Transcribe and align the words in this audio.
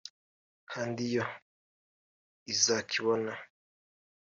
kandi 0.71 1.03
yo 1.15 1.25
izakibona 2.53 3.33